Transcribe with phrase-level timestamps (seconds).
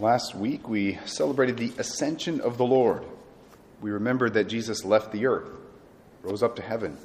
[0.00, 3.04] Last week we celebrated the ascension of the Lord.
[3.80, 5.50] We remembered that Jesus left the earth,
[6.22, 6.98] rose up to heaven.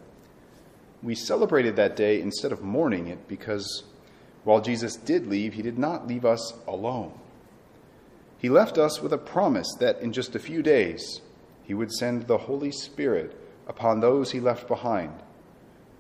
[1.02, 3.84] We celebrated that day instead of mourning it because
[4.44, 7.18] while Jesus did leave, he did not leave us alone.
[8.38, 11.22] He left us with a promise that in just a few days
[11.64, 13.36] he would send the Holy Spirit
[13.68, 15.14] upon those he left behind,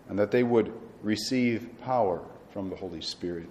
[0.10, 0.72] and that they would
[1.02, 2.22] receive power
[2.52, 3.50] from the Holy Spirit.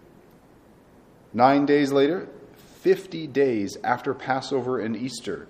[1.33, 2.29] Nine days later,
[2.83, 5.47] 50 days after Passover and Easter,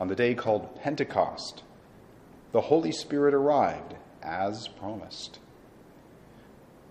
[0.00, 1.62] on the day called Pentecost,
[2.50, 5.38] the Holy Spirit arrived as promised.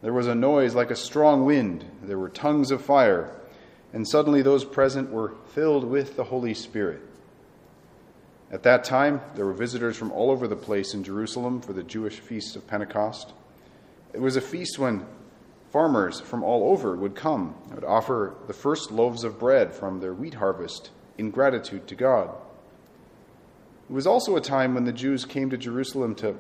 [0.02, 3.36] There was a noise like a strong wind, there were tongues of fire,
[3.92, 7.02] and suddenly those present were filled with the Holy Spirit.
[8.54, 11.84] At that time, there were visitors from all over the place in Jerusalem for the
[11.84, 13.34] Jewish feast of Pentecost.
[14.14, 15.06] It was a feast when
[15.74, 20.00] farmers from all over would come and would offer the first loaves of bread from
[20.00, 22.30] their wheat harvest in gratitude to God.
[23.90, 26.36] It was also a time when the Jews came to Jerusalem to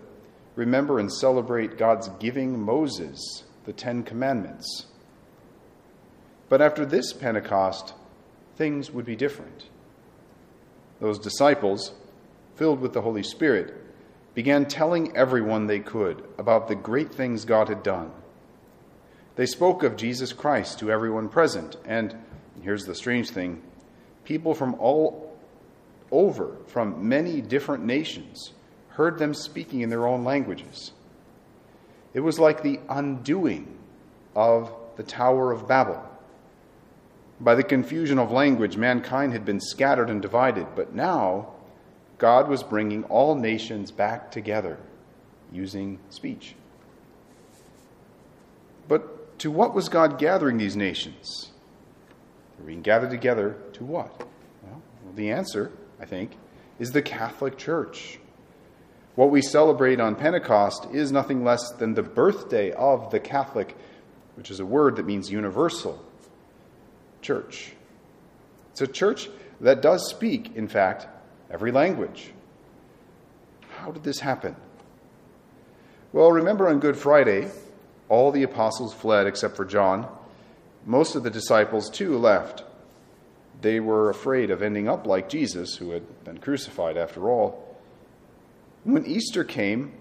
[0.56, 4.86] remember and celebrate God's giving Moses the Ten Commandments.
[6.48, 7.96] But after this Pentecost,
[8.56, 9.66] things would be different.
[11.00, 11.94] Those disciples,
[12.56, 13.74] filled with the Holy Spirit,
[14.36, 18.12] began telling everyone they could about the great things God had done
[19.36, 21.78] they spoke of Jesus Christ to everyone present.
[21.86, 22.16] And
[22.62, 23.62] here's the strange thing
[24.26, 25.38] people from all
[26.12, 28.52] over, from many different nations,
[28.90, 30.92] heard them speaking in their own languages.
[32.14, 33.76] It was like the undoing
[34.36, 36.02] of the Tower of Babel.
[37.40, 41.54] By the confusion of language, mankind had been scattered and divided, but now
[42.20, 44.78] God was bringing all nations back together
[45.52, 46.56] using speech.
[49.44, 51.52] To what was God gathering these nations?
[52.56, 54.26] They're being gathered together to what?
[54.64, 54.82] Well,
[55.16, 56.38] the answer, I think,
[56.80, 58.20] is the Catholic Church.
[59.16, 63.76] What we celebrate on Pentecost is nothing less than the birthday of the Catholic,
[64.36, 66.02] which is a word that means universal,
[67.22, 67.74] church.
[68.72, 69.30] It's a church
[69.60, 71.06] that does speak, in fact,
[71.52, 72.32] every language.
[73.72, 74.56] How did this happen?
[76.14, 77.52] Well, remember on Good Friday,
[78.14, 80.08] all the apostles fled except for John.
[80.86, 82.64] Most of the disciples, too, left.
[83.62, 87.76] They were afraid of ending up like Jesus, who had been crucified after all.
[88.84, 89.94] When Easter came,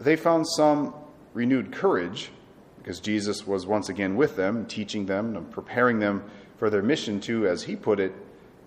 [0.00, 0.94] they found some
[1.34, 2.30] renewed courage
[2.78, 6.24] because Jesus was once again with them, teaching them and preparing them
[6.56, 8.14] for their mission to, as he put it,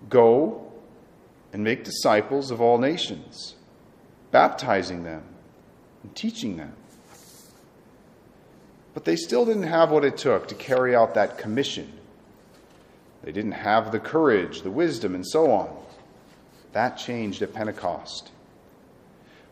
[0.08, 0.72] go
[1.52, 3.56] and make disciples of all nations,
[4.30, 5.24] baptizing them
[6.04, 6.72] and teaching them.
[8.96, 11.92] But they still didn't have what it took to carry out that commission.
[13.22, 15.68] They didn't have the courage, the wisdom, and so on.
[16.72, 18.30] That changed at Pentecost.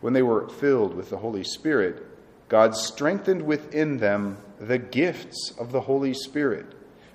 [0.01, 2.03] When they were filled with the Holy Spirit,
[2.49, 6.65] God strengthened within them the gifts of the Holy Spirit.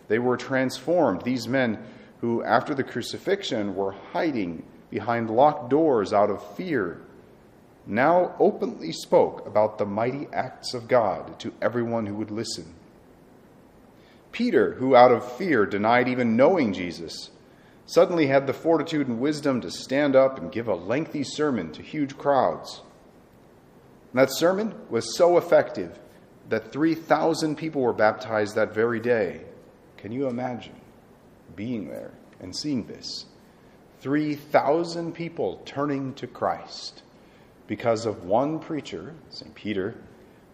[0.07, 1.23] They were transformed.
[1.23, 1.83] These men
[2.21, 7.01] who, after the crucifixion, were hiding behind locked doors out of fear
[7.87, 12.75] now openly spoke about the mighty acts of God to everyone who would listen.
[14.33, 17.31] Peter, who out of fear denied even knowing Jesus,
[17.87, 21.83] suddenly had the fortitude and wisdom to stand up and give a lengthy sermon to
[21.83, 22.83] huge crowds.
[24.13, 25.99] And that sermon was so effective
[26.49, 29.43] that 3,000 people were baptized that very day.
[29.97, 30.75] Can you imagine
[31.57, 33.27] being there and seeing this?
[34.01, 37.03] 3,000 people turning to Christ
[37.71, 39.55] because of one preacher, St.
[39.55, 39.95] Peter,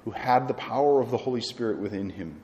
[0.04, 2.42] who had the power of the Holy Spirit within him.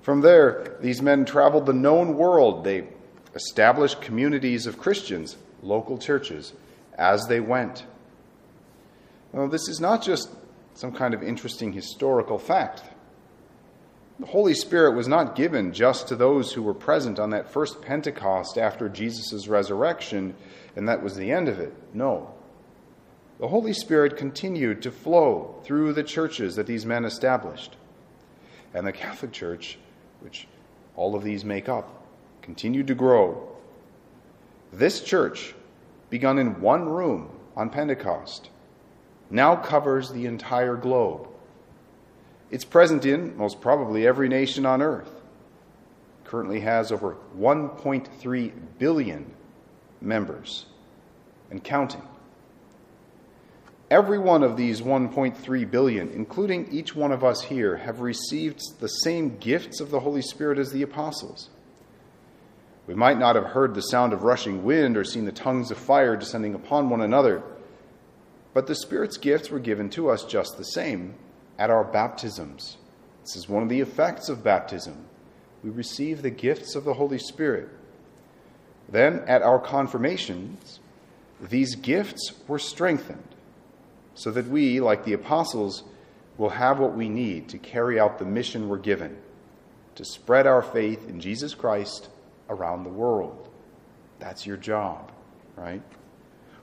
[0.00, 2.62] From there, these men traveled the known world.
[2.62, 2.86] They
[3.34, 6.52] established communities of Christians, local churches,
[6.96, 7.84] as they went.
[9.32, 10.30] Well, this is not just
[10.74, 12.84] some kind of interesting historical fact.
[14.20, 17.82] The Holy Spirit was not given just to those who were present on that first
[17.82, 20.36] Pentecost after Jesus' resurrection,
[20.76, 21.74] and that was the end of it.
[21.92, 22.34] No
[23.40, 27.74] the Holy Spirit continued to flow through the churches that these men established.
[28.74, 29.78] And the Catholic Church,
[30.20, 30.46] which
[30.94, 32.06] all of these make up,
[32.42, 33.48] continued to grow.
[34.74, 35.54] This church,
[36.10, 38.50] begun in one room on Pentecost,
[39.30, 41.26] now covers the entire globe.
[42.50, 45.22] It's present in most probably every nation on earth.
[46.24, 49.32] Currently has over 1.3 billion
[50.02, 50.66] members
[51.50, 52.02] and counting.
[53.90, 58.86] Every one of these 1.3 billion, including each one of us here, have received the
[58.86, 61.50] same gifts of the Holy Spirit as the apostles.
[62.86, 65.76] We might not have heard the sound of rushing wind or seen the tongues of
[65.76, 67.42] fire descending upon one another,
[68.54, 71.14] but the Spirit's gifts were given to us just the same
[71.58, 72.76] at our baptisms.
[73.22, 75.04] This is one of the effects of baptism.
[75.64, 77.68] We receive the gifts of the Holy Spirit.
[78.88, 80.78] Then, at our confirmations,
[81.40, 83.34] these gifts were strengthened
[84.14, 85.84] so that we, like the apostles,
[86.36, 89.16] will have what we need to carry out the mission we're given
[89.94, 92.08] to spread our faith in Jesus Christ
[92.48, 93.48] around the world.
[94.18, 95.12] That's your job,
[95.56, 95.82] right?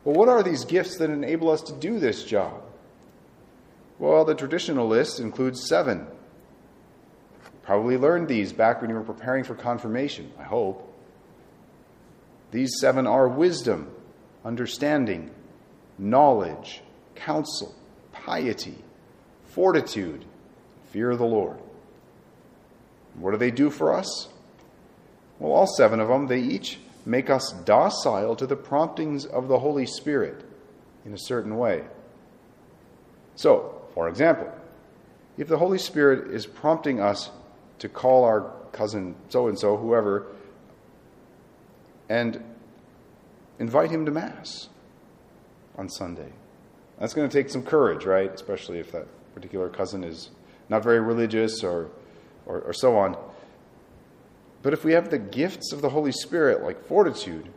[0.03, 2.63] Well, what are these gifts that enable us to do this job?
[4.00, 6.00] Well, the traditional list includes seven.
[6.00, 10.83] You probably learned these back when you were preparing for confirmation, I hope.
[12.51, 13.91] These seven are wisdom,
[14.45, 15.31] understanding,
[15.97, 16.81] knowledge,
[17.17, 17.75] counsel,
[18.11, 18.77] piety,
[19.45, 20.25] fortitude,
[20.91, 21.57] fear of the Lord.
[23.15, 24.29] What do they do for us?
[25.39, 29.59] Well, all seven of them, they each make us docile to the promptings of the
[29.59, 30.43] Holy Spirit
[31.05, 31.83] in a certain way.
[33.35, 34.51] So, for example,
[35.37, 37.29] if the Holy Spirit is prompting us
[37.79, 40.27] to call our cousin so and so, whoever,
[42.09, 42.43] and
[43.59, 44.69] invite him to Mass
[45.77, 46.31] on Sunday,
[46.99, 48.33] that's going to take some courage, right?
[48.33, 50.29] Especially if that particular cousin is
[50.69, 51.91] not very religious or,
[52.45, 53.17] or, or so on.
[54.63, 57.49] But if we have the gifts of the Holy Spirit, like fortitude,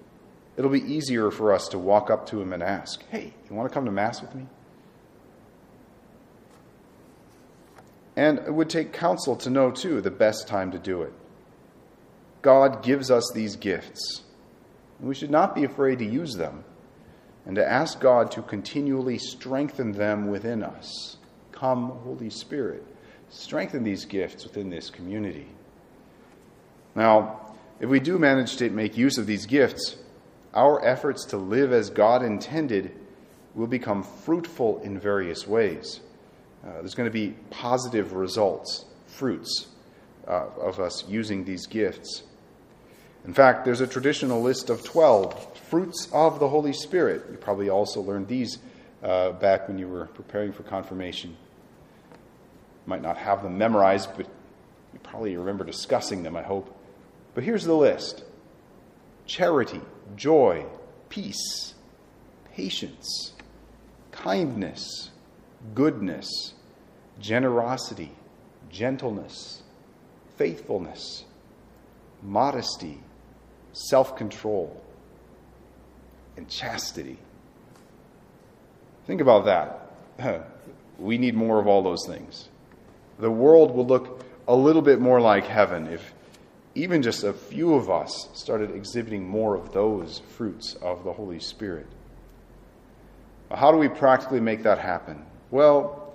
[0.57, 3.69] it'll be easier for us to walk up to him and ask, Hey, you want
[3.69, 4.47] to come to Mass with me?
[8.17, 11.13] And it would take counsel to know, too, the best time to do it.
[12.43, 14.23] God gives us these gifts.
[14.99, 16.65] And we should not be afraid to use them
[17.51, 21.17] and to ask God to continually strengthen them within us.
[21.51, 22.87] Come, Holy Spirit,
[23.29, 25.49] strengthen these gifts within this community.
[26.95, 29.97] Now, if we do manage to make use of these gifts,
[30.55, 32.95] our efforts to live as God intended
[33.57, 35.99] will become fruitful in various ways.
[36.65, 39.67] Uh, there's going to be positive results, fruits
[40.29, 42.23] uh, of us using these gifts.
[43.25, 47.23] In fact, there's a traditional list of 12 fruits of the Holy Spirit.
[47.31, 48.59] You probably also learned these
[49.03, 51.31] uh, back when you were preparing for confirmation.
[52.11, 52.17] You
[52.87, 56.77] might not have them memorized, but you probably remember discussing them, I hope.
[57.35, 58.25] But here's the list
[59.27, 59.81] charity,
[60.17, 60.65] joy,
[61.09, 61.75] peace,
[62.55, 63.33] patience,
[64.13, 65.11] kindness,
[65.75, 66.55] goodness,
[67.19, 68.13] generosity,
[68.71, 69.63] gentleness,
[70.37, 71.25] faithfulness,
[72.23, 72.99] modesty,
[73.73, 74.81] self control,
[76.37, 77.19] and chastity.
[79.07, 80.47] Think about that.
[80.99, 82.49] we need more of all those things.
[83.19, 86.15] The world will look a little bit more like heaven if
[86.75, 91.41] even just a few of us started exhibiting more of those fruits of the Holy
[91.41, 91.87] Spirit.
[93.51, 95.25] How do we practically make that happen?
[95.51, 96.15] Well,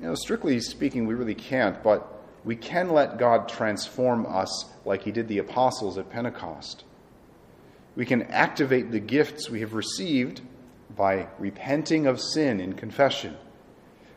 [0.00, 5.02] you know, strictly speaking, we really can't, but we can let God transform us like
[5.02, 6.84] He did the apostles at Pentecost.
[8.00, 10.40] We can activate the gifts we have received
[10.96, 13.36] by repenting of sin in confession,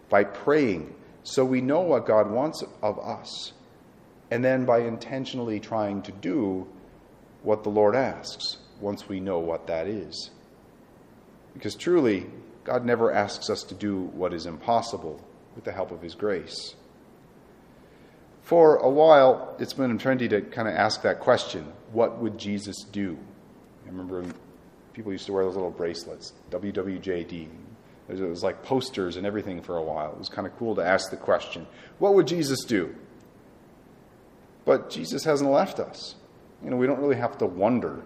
[0.08, 3.52] by praying so we know what God wants of us
[4.32, 6.66] and then by intentionally trying to do
[7.42, 10.32] what the Lord asks once we know what that is.
[11.54, 12.28] Because truly,
[12.64, 15.20] God never asks us to do what is impossible
[15.56, 16.76] with the help of His grace.
[18.44, 22.86] For a while, it's been trendy to kind of ask that question what would Jesus
[22.86, 23.18] do?
[23.86, 24.24] I remember
[24.94, 27.48] people used to wear those little bracelets, WWJD.
[28.10, 30.12] It was like posters and everything for a while.
[30.12, 31.68] It was kind of cool to ask the question
[32.00, 32.96] what would Jesus do?
[34.66, 36.16] But Jesus hasn't left us.
[36.64, 38.02] You know, we don't really have to wonder.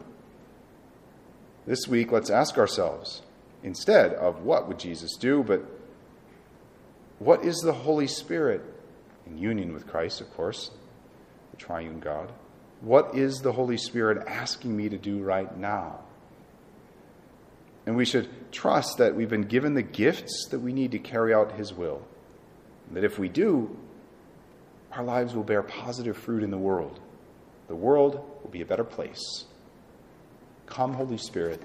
[1.65, 3.22] This week, let's ask ourselves
[3.62, 5.63] instead of what would Jesus do, but
[7.19, 8.62] what is the Holy Spirit
[9.25, 10.72] in union with Christ, of course,
[11.51, 12.31] the triune God?
[12.81, 16.00] What is the Holy Spirit asking me to do right now?
[17.86, 21.34] And we should trust that we've been given the gifts that we need to carry
[21.34, 22.05] out His will.
[22.91, 23.75] That if we do,
[24.91, 27.00] our lives will bear positive fruit in the world.
[27.67, 29.46] The world will be a better place.
[30.65, 31.62] Come, Holy Spirit.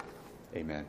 [0.54, 0.86] Amen.